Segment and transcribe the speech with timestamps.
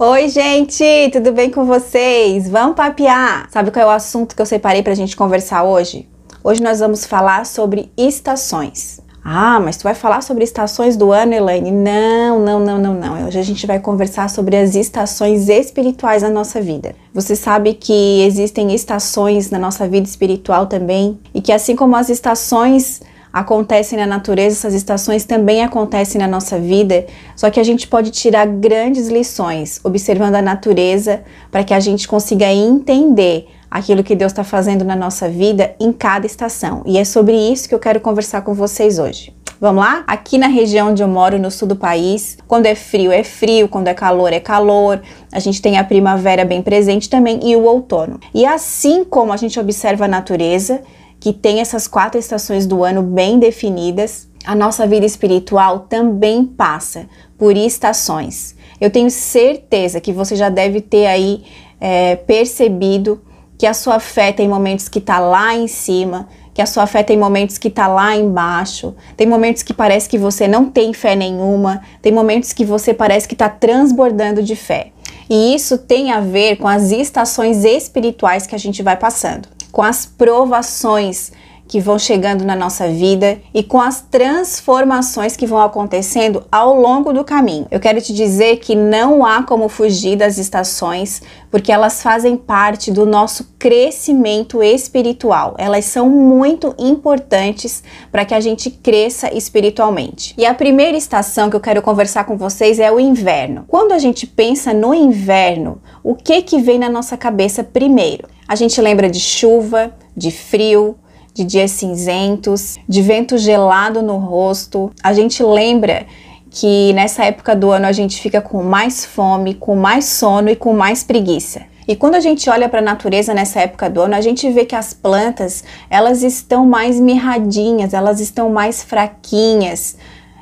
[0.00, 2.48] Oi, gente, tudo bem com vocês?
[2.48, 3.48] Vamos papear!
[3.50, 6.08] Sabe qual é o assunto que eu separei pra gente conversar hoje?
[6.44, 9.00] Hoje nós vamos falar sobre estações.
[9.24, 11.72] Ah, mas tu vai falar sobre estações do ano, Elaine?
[11.72, 13.26] Não, não, não, não, não.
[13.26, 16.94] Hoje a gente vai conversar sobre as estações espirituais da nossa vida.
[17.12, 22.08] Você sabe que existem estações na nossa vida espiritual também e que assim como as
[22.08, 23.02] estações
[23.32, 27.06] acontecem na natureza, essas estações também acontecem na nossa vida,
[27.36, 32.08] só que a gente pode tirar grandes lições observando a natureza para que a gente
[32.08, 36.82] consiga entender aquilo que Deus está fazendo na nossa vida em cada estação.
[36.86, 39.36] E é sobre isso que eu quero conversar com vocês hoje.
[39.60, 40.04] Vamos lá?
[40.06, 43.68] Aqui na região onde eu moro, no sul do país, quando é frio é frio,
[43.68, 45.02] quando é calor é calor.
[45.32, 48.20] A gente tem a primavera bem presente também e o outono.
[48.32, 50.80] E assim como a gente observa a natureza,
[51.20, 57.06] que tem essas quatro estações do ano bem definidas, a nossa vida espiritual também passa
[57.36, 58.56] por estações.
[58.80, 61.44] Eu tenho certeza que você já deve ter aí
[61.80, 63.20] é, percebido
[63.56, 67.02] que a sua fé tem momentos que está lá em cima, que a sua fé
[67.02, 71.16] tem momentos que está lá embaixo, tem momentos que parece que você não tem fé
[71.16, 74.92] nenhuma, tem momentos que você parece que está transbordando de fé.
[75.28, 79.82] E isso tem a ver com as estações espirituais que a gente vai passando, com
[79.82, 81.32] as provações
[81.68, 87.12] que vão chegando na nossa vida e com as transformações que vão acontecendo ao longo
[87.12, 87.66] do caminho.
[87.70, 92.90] Eu quero te dizer que não há como fugir das estações, porque elas fazem parte
[92.90, 95.54] do nosso crescimento espiritual.
[95.58, 100.34] Elas são muito importantes para que a gente cresça espiritualmente.
[100.38, 103.64] E a primeira estação que eu quero conversar com vocês é o inverno.
[103.68, 108.37] Quando a gente pensa no inverno, o que que vem na nossa cabeça primeiro?
[108.48, 110.96] A gente lembra de chuva, de frio,
[111.34, 114.90] de dias cinzentos, de vento gelado no rosto.
[115.02, 116.06] A gente lembra
[116.50, 120.56] que nessa época do ano a gente fica com mais fome, com mais sono e
[120.56, 121.60] com mais preguiça.
[121.86, 124.64] E quando a gente olha para a natureza nessa época do ano, a gente vê
[124.64, 129.96] que as plantas, elas estão mais mirradinhas, elas estão mais fraquinhas.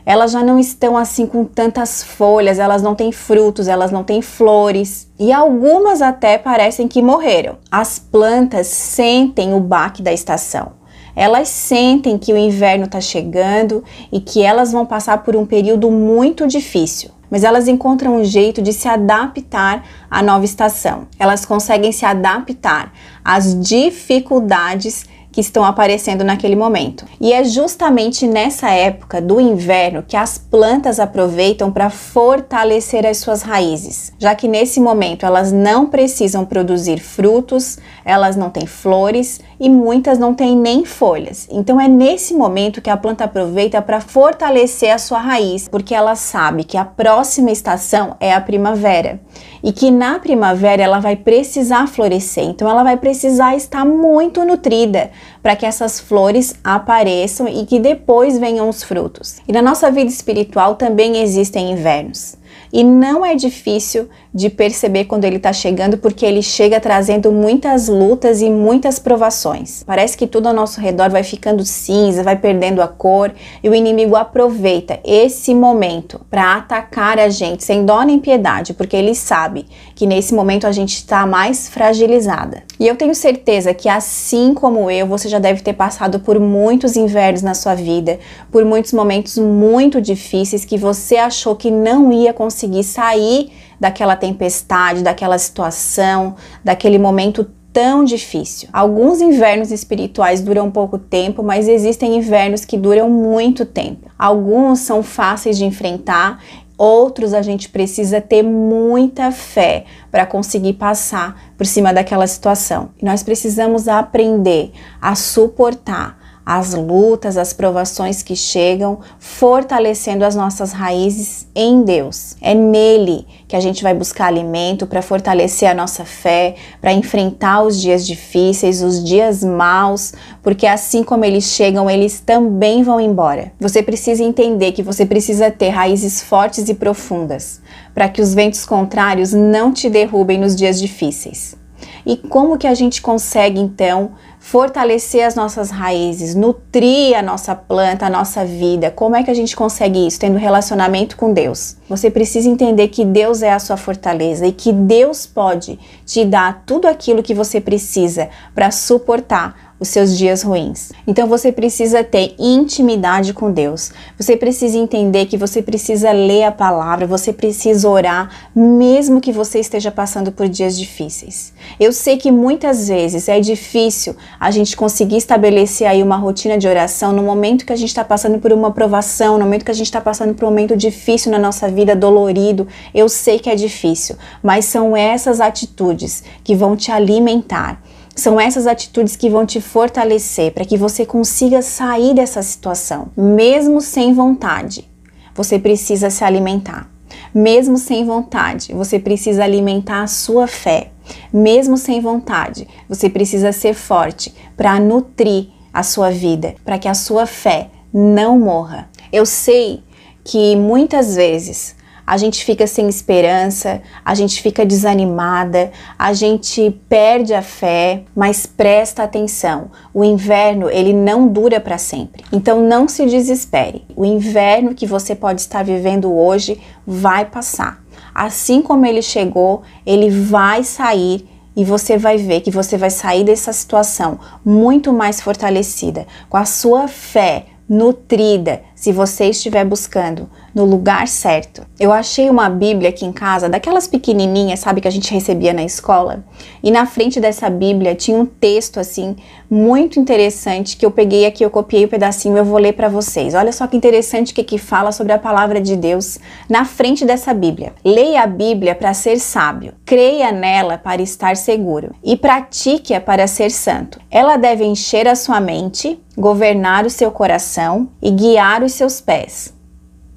[0.07, 4.23] Elas já não estão assim com tantas folhas, elas não têm frutos, elas não têm
[4.23, 5.11] flores.
[5.19, 7.59] E algumas até parecem que morreram.
[7.71, 10.77] As plantas sentem o baque da estação
[11.17, 15.91] elas sentem que o inverno está chegando e que elas vão passar por um período
[15.91, 17.11] muito difícil.
[17.31, 21.09] Mas elas encontram um jeito de se adaptar à nova estação.
[21.19, 22.93] Elas conseguem se adaptar
[23.25, 27.05] às dificuldades que estão aparecendo naquele momento.
[27.21, 33.43] E é justamente nessa época do inverno que as plantas aproveitam para fortalecer as suas
[33.43, 39.69] raízes, já que nesse momento elas não precisam produzir frutos, elas não têm flores e
[39.69, 41.49] muitas não têm nem folhas.
[41.51, 46.15] Então é nesse momento que a planta aproveita para fortalecer a sua raiz, porque ela
[46.15, 49.21] sabe que a próxima estação é a primavera
[49.63, 55.11] e que na primavera ela vai precisar florescer, então ela vai precisar estar muito nutrida
[55.43, 59.37] para que essas flores apareçam e que depois venham os frutos.
[59.47, 62.37] E na nossa vida espiritual também existem invernos.
[62.73, 67.89] E não é difícil de perceber quando ele está chegando, porque ele chega trazendo muitas
[67.89, 69.83] lutas e muitas provações.
[69.83, 73.33] Parece que tudo ao nosso redor vai ficando cinza, vai perdendo a cor,
[73.65, 78.95] e o inimigo aproveita esse momento para atacar a gente sem dó nem piedade, porque
[78.95, 79.65] ele sabe
[79.95, 82.63] que nesse momento a gente está mais fragilizada.
[82.79, 86.95] E eu tenho certeza que assim como eu, você já deve ter passado por muitos
[86.95, 88.19] invernos na sua vida,
[88.53, 95.03] por muitos momentos muito difíceis que você achou que não ia conseguir sair daquela tempestade,
[95.03, 98.69] daquela situação, daquele momento tão difícil.
[98.73, 104.11] Alguns invernos espirituais duram pouco tempo, mas existem invernos que duram muito tempo.
[104.19, 106.41] Alguns são fáceis de enfrentar
[106.79, 112.91] Outros a gente precisa ter muita fé para conseguir passar por cima daquela situação.
[113.01, 120.71] E nós precisamos aprender a suportar as lutas, as provações que chegam, fortalecendo as nossas
[120.71, 122.37] raízes em Deus.
[122.41, 127.65] É nele que a gente vai buscar alimento para fortalecer a nossa fé, para enfrentar
[127.65, 133.51] os dias difíceis, os dias maus, porque assim como eles chegam, eles também vão embora.
[133.59, 137.61] Você precisa entender que você precisa ter raízes fortes e profundas,
[137.93, 141.57] para que os ventos contrários não te derrubem nos dias difíceis.
[142.07, 148.07] E como que a gente consegue então fortalecer as nossas raízes, nutrir a nossa planta,
[148.07, 148.93] a nossa vida.
[148.93, 150.21] Como é que a gente consegue isso?
[150.21, 151.77] Tendo relacionamento com Deus.
[151.89, 156.63] Você precisa entender que Deus é a sua fortaleza e que Deus pode te dar
[156.65, 160.91] tudo aquilo que você precisa para suportar os seus dias ruins.
[161.07, 163.93] Então você precisa ter intimidade com Deus.
[164.19, 169.61] Você precisa entender que você precisa ler a palavra, você precisa orar, mesmo que você
[169.61, 171.53] esteja passando por dias difíceis.
[171.79, 176.67] Eu sei que muitas vezes é difícil a gente conseguir estabelecer aí uma rotina de
[176.67, 179.75] oração no momento que a gente está passando por uma provação, no momento que a
[179.75, 182.67] gente está passando por um momento difícil na nossa vida, dolorido.
[182.95, 187.83] Eu sei que é difícil, mas são essas atitudes que vão te alimentar
[188.17, 193.81] são essas atitudes que vão te fortalecer para que você consiga sair dessa situação, mesmo
[193.81, 194.89] sem vontade.
[195.35, 196.91] Você precisa se alimentar.
[197.35, 200.91] Mesmo sem vontade, você precisa alimentar a sua fé.
[201.31, 206.95] Mesmo sem vontade, você precisa ser forte para nutrir a sua vida, para que a
[206.95, 208.89] sua fé não morra.
[209.13, 209.85] Eu sei
[210.25, 211.76] que muitas vezes
[212.07, 218.47] a gente fica sem esperança, a gente fica desanimada, a gente perde a fé, mas
[218.47, 222.25] presta atenção, o inverno ele não dura para sempre.
[222.33, 223.85] Então não se desespere.
[223.97, 227.85] O inverno que você pode estar vivendo hoje vai passar.
[228.15, 233.25] Assim como ele chegou, ele vai sair e você vai ver que você vai sair
[233.25, 240.65] dessa situação muito mais fortalecida, com a sua fé nutrida, se você estiver buscando no
[240.65, 241.67] lugar certo.
[241.79, 245.65] Eu achei uma Bíblia aqui em casa, daquelas pequenininhas, sabe, que a gente recebia na
[245.65, 246.25] escola,
[246.63, 249.17] e na frente dessa Bíblia tinha um texto assim
[249.51, 252.89] muito interessante que eu peguei aqui, eu copiei o um pedacinho, eu vou ler para
[252.89, 253.35] vocês.
[253.35, 256.19] Olha só que interessante o que que fala sobre a palavra de Deus
[256.49, 257.75] na frente dessa Bíblia.
[257.85, 263.51] Leia a Bíblia para ser sábio, creia nela para estar seguro e pratique-a para ser
[263.51, 264.01] santo.
[264.11, 269.55] Ela deve encher a sua mente, governar o seu coração e guiar os seus pés.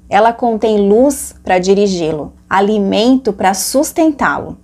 [0.08, 4.58] Ela contém luz para dirigi-lo, alimento para sustentá-lo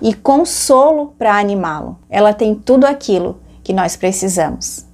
[0.00, 1.98] e consolo para animá-lo.
[2.08, 4.86] Ela tem tudo aquilo que nós precisamos.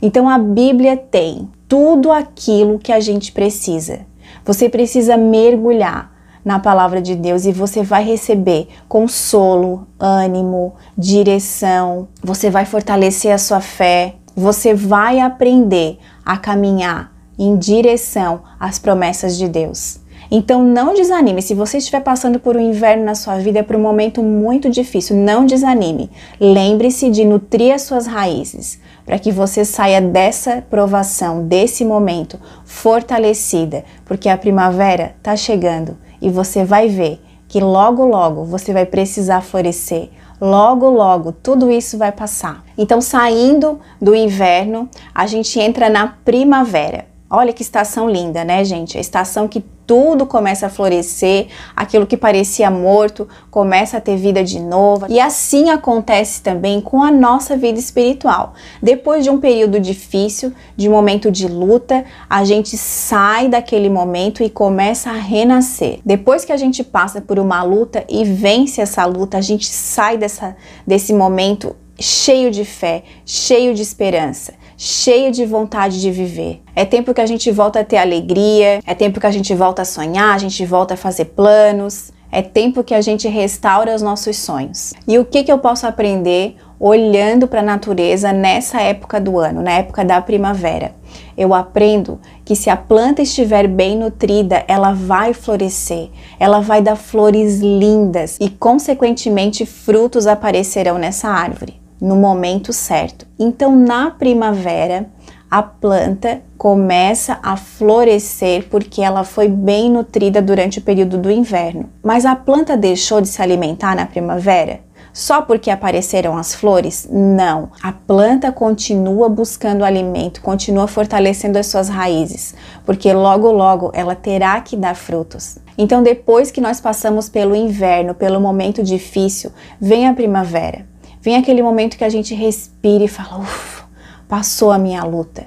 [0.00, 4.06] Então a Bíblia tem tudo aquilo que a gente precisa.
[4.44, 6.10] Você precisa mergulhar
[6.44, 12.08] na palavra de Deus e você vai receber consolo, ânimo, direção.
[12.22, 14.14] Você vai fortalecer a sua fé.
[14.34, 19.98] Você vai aprender a caminhar em direção às promessas de Deus.
[20.30, 21.42] Então não desanime.
[21.42, 24.70] Se você estiver passando por um inverno na sua vida, é por um momento muito
[24.70, 26.10] difícil, não desanime.
[26.38, 33.84] Lembre-se de nutrir as suas raízes, para que você saia dessa provação, desse momento fortalecida,
[34.04, 39.40] porque a primavera está chegando e você vai ver que logo logo você vai precisar
[39.40, 40.10] florescer.
[40.40, 42.64] Logo, logo, tudo isso vai passar.
[42.78, 47.09] Então, saindo do inverno, a gente entra na primavera.
[47.32, 48.98] Olha que estação linda, né, gente?
[48.98, 51.46] A estação que tudo começa a florescer,
[51.76, 55.06] aquilo que parecia morto começa a ter vida de novo.
[55.08, 58.54] E assim acontece também com a nossa vida espiritual.
[58.82, 64.42] Depois de um período difícil, de um momento de luta, a gente sai daquele momento
[64.42, 66.00] e começa a renascer.
[66.04, 70.18] Depois que a gente passa por uma luta e vence essa luta, a gente sai
[70.18, 76.62] dessa, desse momento cheio de fé, cheio de esperança cheio de vontade de viver.
[76.74, 79.82] É tempo que a gente volta a ter alegria, é tempo que a gente volta
[79.82, 82.10] a sonhar, a gente volta a fazer planos.
[82.32, 84.94] É tempo que a gente restaura os nossos sonhos.
[85.06, 89.60] E o que, que eu posso aprender olhando para a natureza nessa época do ano,
[89.60, 90.94] na época da primavera?
[91.36, 96.96] Eu aprendo que se a planta estiver bem nutrida, ela vai florescer, ela vai dar
[96.96, 103.26] flores lindas e, consequentemente, frutos aparecerão nessa árvore no momento certo.
[103.38, 105.06] Então, na primavera,
[105.50, 111.90] a planta começa a florescer porque ela foi bem nutrida durante o período do inverno.
[112.02, 114.80] Mas a planta deixou de se alimentar na primavera?
[115.12, 117.08] Só porque apareceram as flores?
[117.10, 117.70] Não.
[117.82, 122.54] A planta continua buscando alimento, continua fortalecendo as suas raízes,
[122.86, 125.58] porque logo logo ela terá que dar frutos.
[125.76, 130.89] Então, depois que nós passamos pelo inverno, pelo momento difícil, vem a primavera.
[131.22, 133.84] Vem aquele momento que a gente respira e fala: ufa,
[134.26, 135.46] passou a minha luta.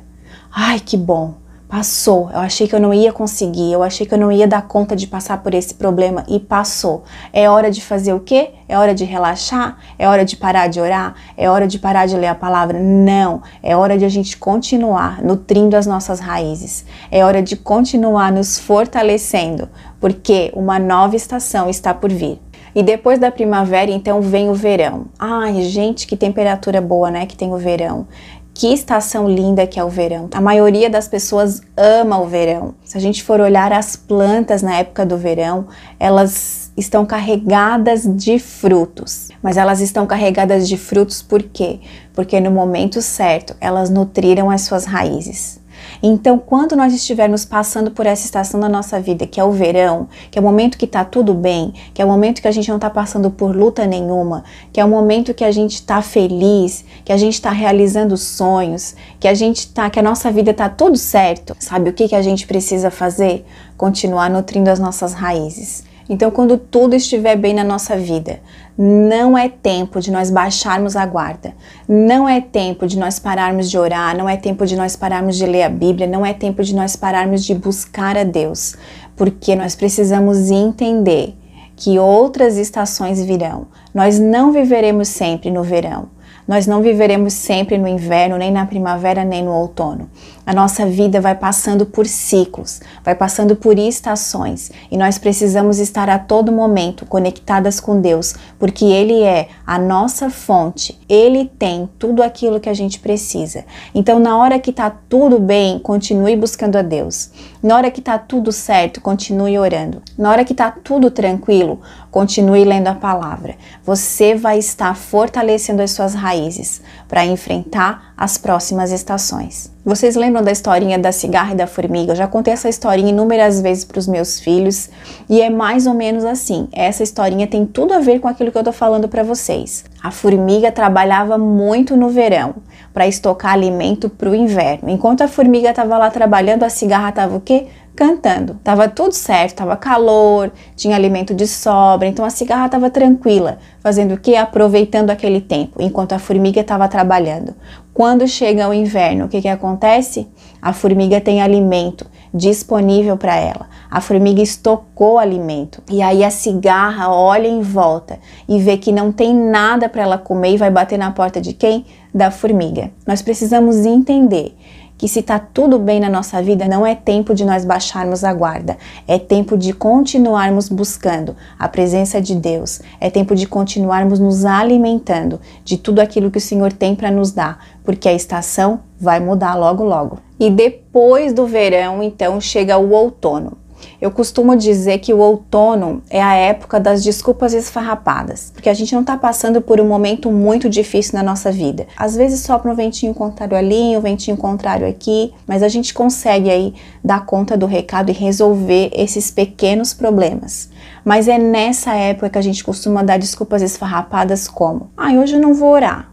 [0.55, 1.33] Ai, que bom,
[1.67, 2.29] passou.
[2.31, 4.95] Eu achei que eu não ia conseguir, eu achei que eu não ia dar conta
[4.95, 7.03] de passar por esse problema e passou.
[7.33, 8.51] É hora de fazer o quê?
[8.69, 9.79] É hora de relaxar?
[9.97, 11.15] É hora de parar de orar?
[11.35, 12.79] É hora de parar de ler a palavra?
[12.79, 16.85] Não, é hora de a gente continuar nutrindo as nossas raízes.
[17.09, 19.67] É hora de continuar nos fortalecendo,
[19.99, 22.39] porque uma nova estação está por vir.
[22.75, 25.05] E depois da primavera, então, vem o verão.
[25.19, 27.25] Ai, gente, que temperatura boa, né?
[27.25, 28.07] Que tem o verão.
[28.53, 30.29] Que estação linda que é o verão.
[30.33, 32.75] A maioria das pessoas ama o verão.
[32.83, 35.67] Se a gente for olhar as plantas na época do verão,
[35.99, 39.29] elas estão carregadas de frutos.
[39.41, 41.79] Mas elas estão carregadas de frutos por quê?
[42.13, 45.59] Porque no momento certo elas nutriram as suas raízes.
[46.05, 50.09] Então, quando nós estivermos passando por essa estação da nossa vida, que é o verão,
[50.29, 52.67] que é o momento que está tudo bem, que é o momento que a gente
[52.67, 54.43] não está passando por luta nenhuma,
[54.73, 58.97] que é o momento que a gente está feliz, que a gente está realizando sonhos,
[59.17, 62.15] que a gente tá, que a nossa vida está tudo certo, sabe o que, que
[62.15, 63.45] a gente precisa fazer?
[63.77, 65.85] Continuar nutrindo as nossas raízes.
[66.09, 68.39] Então, quando tudo estiver bem na nossa vida,
[68.77, 71.53] não é tempo de nós baixarmos a guarda,
[71.87, 75.45] não é tempo de nós pararmos de orar, não é tempo de nós pararmos de
[75.45, 78.75] ler a Bíblia, não é tempo de nós pararmos de buscar a Deus,
[79.15, 81.35] porque nós precisamos entender
[81.75, 83.67] que outras estações virão.
[83.93, 86.09] Nós não viveremos sempre no verão.
[86.47, 90.09] Nós não viveremos sempre no inverno, nem na primavera, nem no outono.
[90.45, 96.09] A nossa vida vai passando por ciclos, vai passando por estações e nós precisamos estar
[96.09, 102.21] a todo momento conectadas com Deus, porque Ele é a nossa fonte, Ele tem tudo
[102.21, 103.63] aquilo que a gente precisa.
[103.95, 107.31] Então, na hora que está tudo bem, continue buscando a Deus.
[107.61, 110.01] Na hora que está tudo certo, continue orando.
[110.17, 111.79] Na hora que está tudo tranquilo,
[112.13, 113.55] continue lendo a palavra.
[113.83, 119.73] Você vai estar fortalecendo as suas raízes para enfrentar as próximas estações.
[119.83, 122.11] Vocês lembram da historinha da cigarra e da formiga?
[122.11, 124.91] Eu já contei essa historinha inúmeras vezes para os meus filhos
[125.27, 126.69] e é mais ou menos assim.
[126.71, 129.83] Essa historinha tem tudo a ver com aquilo que eu estou falando para vocês.
[130.01, 132.55] A formiga trabalhava muito no verão
[132.93, 134.87] para estocar alimento para o inverno.
[134.89, 137.67] Enquanto a formiga estava lá trabalhando, a cigarra estava o quê?
[137.95, 138.59] Cantando.
[138.63, 144.15] Tava tudo certo, tava calor, tinha alimento de sobra, então a cigarra estava tranquila, fazendo
[144.15, 144.35] o que?
[144.35, 147.53] Aproveitando aquele tempo, enquanto a formiga estava trabalhando.
[147.93, 150.27] Quando chega o inverno, o que, que acontece?
[150.59, 153.67] A formiga tem alimento disponível para ela.
[153.91, 155.83] A formiga estocou alimento.
[155.91, 158.17] E aí a cigarra olha em volta
[158.49, 161.53] e vê que não tem nada para ela comer e vai bater na porta de
[161.53, 161.85] quem?
[162.11, 162.89] Da formiga.
[163.05, 164.55] Nós precisamos entender
[165.03, 168.33] que se está tudo bem na nossa vida, não é tempo de nós baixarmos a
[168.33, 174.45] guarda, é tempo de continuarmos buscando a presença de Deus, é tempo de continuarmos nos
[174.45, 179.19] alimentando de tudo aquilo que o Senhor tem para nos dar, porque a estação vai
[179.19, 180.19] mudar logo logo.
[180.39, 183.57] E depois do verão, então, chega o outono.
[184.01, 188.93] Eu costumo dizer que o outono é a época das desculpas esfarrapadas, porque a gente
[188.93, 191.87] não está passando por um momento muito difícil na nossa vida.
[191.97, 196.49] Às vezes sopra um ventinho contrário ali, um ventinho contrário aqui, mas a gente consegue
[196.49, 196.73] aí
[197.03, 200.69] dar conta do recado e resolver esses pequenos problemas.
[201.03, 205.35] Mas é nessa época que a gente costuma dar desculpas esfarrapadas como: "Ai, ah, hoje
[205.35, 206.11] eu não vou orar.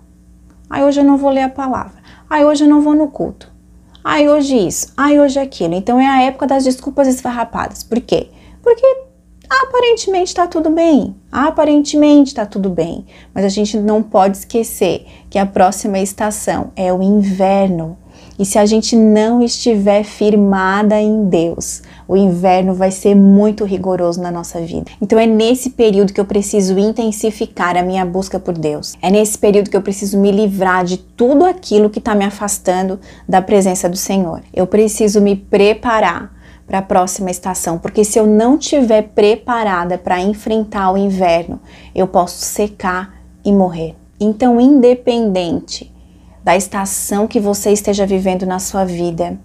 [0.68, 2.00] Ai, ah, hoje eu não vou ler a palavra.
[2.28, 3.49] Ai, ah, hoje eu não vou no culto.
[4.02, 5.74] Ai, hoje isso, ai, hoje aquilo.
[5.74, 7.82] Então é a época das desculpas esfarrapadas.
[7.82, 8.28] Por quê?
[8.62, 8.86] Porque
[9.48, 11.14] aparentemente está tudo bem.
[11.30, 13.04] Aparentemente está tudo bem.
[13.34, 17.98] Mas a gente não pode esquecer que a próxima estação é o inverno.
[18.40, 24.18] E se a gente não estiver firmada em Deus, o inverno vai ser muito rigoroso
[24.18, 24.90] na nossa vida.
[24.98, 28.94] Então é nesse período que eu preciso intensificar a minha busca por Deus.
[29.02, 32.98] É nesse período que eu preciso me livrar de tudo aquilo que está me afastando
[33.28, 34.40] da presença do Senhor.
[34.54, 36.34] Eu preciso me preparar
[36.66, 41.60] para a próxima estação, porque se eu não estiver preparada para enfrentar o inverno,
[41.94, 43.94] eu posso secar e morrer.
[44.18, 45.92] Então, independente
[46.42, 49.38] da estação que você esteja vivendo na sua vida.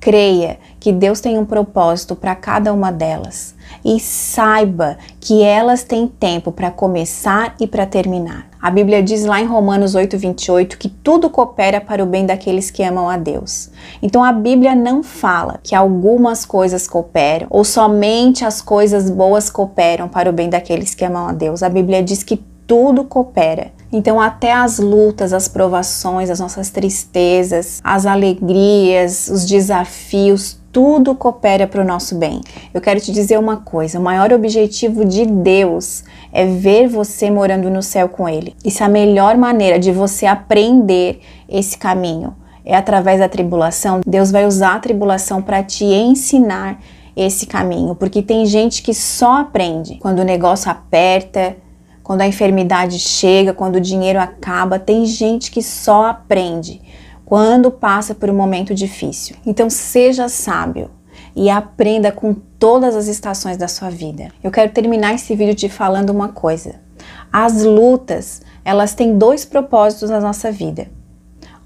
[0.00, 6.08] Creia que Deus tem um propósito para cada uma delas e saiba que elas têm
[6.08, 8.48] tempo para começar e para terminar.
[8.60, 12.82] A Bíblia diz lá em Romanos 8:28 que tudo coopera para o bem daqueles que
[12.82, 13.70] amam a Deus.
[14.02, 20.08] Então a Bíblia não fala que algumas coisas cooperam ou somente as coisas boas cooperam
[20.08, 21.62] para o bem daqueles que amam a Deus.
[21.62, 23.72] A Bíblia diz que tudo coopera.
[23.92, 31.66] Então, até as lutas, as provações, as nossas tristezas, as alegrias, os desafios, tudo coopera
[31.66, 32.40] para o nosso bem.
[32.72, 36.02] Eu quero te dizer uma coisa: o maior objetivo de Deus
[36.32, 38.56] é ver você morando no céu com Ele.
[38.64, 42.34] Isso é a melhor maneira de você aprender esse caminho.
[42.64, 44.00] É através da tribulação.
[44.06, 46.80] Deus vai usar a tribulação para te ensinar
[47.14, 51.56] esse caminho, porque tem gente que só aprende quando o negócio aperta,
[52.02, 56.80] quando a enfermidade chega, quando o dinheiro acaba, tem gente que só aprende
[57.24, 59.36] quando passa por um momento difícil.
[59.46, 60.90] Então seja sábio
[61.34, 64.28] e aprenda com todas as estações da sua vida.
[64.42, 66.74] Eu quero terminar esse vídeo te falando uma coisa.
[67.32, 70.88] As lutas, elas têm dois propósitos na nossa vida.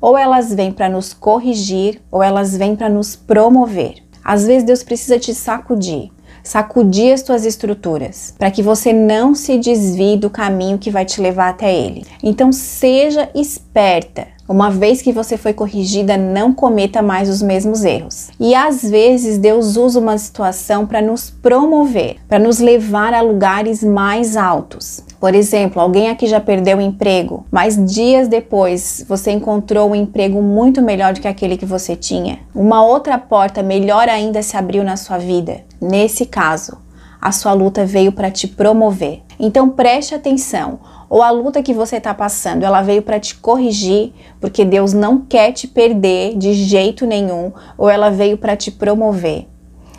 [0.01, 4.05] Ou elas vêm para nos corrigir, ou elas vêm para nos promover.
[4.23, 6.11] Às vezes Deus precisa te sacudir,
[6.47, 11.21] sacudir as tuas estruturas, para que você não se desvie do caminho que vai te
[11.21, 12.07] levar até Ele.
[12.23, 14.29] Então seja esperta.
[14.49, 18.29] Uma vez que você foi corrigida, não cometa mais os mesmos erros.
[18.39, 23.83] E às vezes Deus usa uma situação para nos promover, para nos levar a lugares
[23.83, 25.03] mais altos.
[25.27, 30.41] Por exemplo, alguém aqui já perdeu o emprego, mas dias depois você encontrou um emprego
[30.41, 32.39] muito melhor do que aquele que você tinha.
[32.55, 35.65] Uma outra porta melhor ainda se abriu na sua vida.
[35.81, 36.79] Nesse caso,
[37.21, 39.23] a sua luta veio para te promover.
[39.37, 40.79] Então preste atenção.
[41.11, 45.19] Ou a luta que você está passando, ela veio para te corrigir, porque Deus não
[45.19, 49.49] quer te perder de jeito nenhum, ou ela veio para te promover.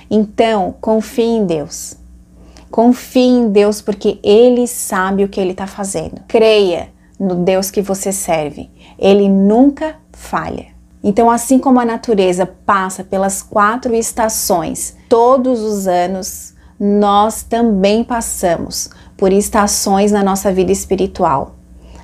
[0.09, 1.97] Então, confie em Deus.
[2.69, 6.21] Confie em Deus porque Ele sabe o que Ele está fazendo.
[6.27, 8.69] Creia no Deus que você serve.
[8.97, 10.67] Ele nunca falha.
[11.03, 18.89] Então, assim como a natureza passa pelas quatro estações todos os anos, nós também passamos
[19.15, 21.55] por estações na nossa vida espiritual.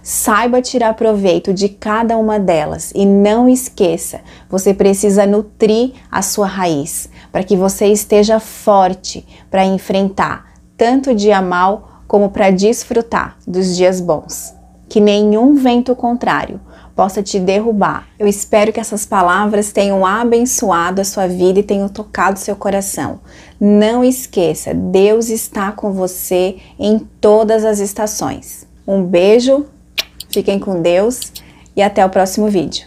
[0.02, 6.46] Saiba tirar proveito de cada uma delas e não esqueça, você precisa nutrir a sua
[6.46, 10.53] raiz para que você esteja forte para enfrentar
[10.84, 14.54] tanto dia mal como para desfrutar dos dias bons.
[14.90, 16.60] Que nenhum vento contrário
[16.94, 18.06] possa te derrubar.
[18.20, 23.22] Eu espero que essas palavras tenham abençoado a sua vida e tenham tocado seu coração.
[23.58, 28.68] Não esqueça, Deus está com você em todas as estações.
[28.86, 29.66] Um beijo,
[30.34, 31.32] fiquem com Deus
[31.78, 32.86] e até o próximo vídeo.